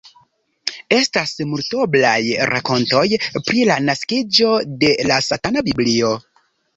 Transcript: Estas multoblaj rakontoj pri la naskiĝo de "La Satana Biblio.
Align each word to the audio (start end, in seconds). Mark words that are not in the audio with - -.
Estas 0.95 1.33
multoblaj 1.49 2.15
rakontoj 2.51 3.03
pri 3.49 3.65
la 3.73 3.75
naskiĝo 3.91 4.49
de 4.85 4.89
"La 5.11 5.19
Satana 5.27 5.65
Biblio. 5.69 6.11